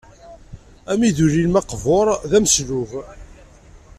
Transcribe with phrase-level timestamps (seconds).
[0.91, 2.91] Amidul-nnem aqbur d ameslub.